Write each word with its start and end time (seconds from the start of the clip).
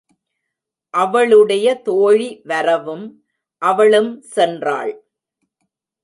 அவளுடைய 0.93 1.81
தோழி 1.81 2.41
வரவும், 2.43 3.05
அவளும் 3.61 4.23
சென்றாள். 4.35 4.93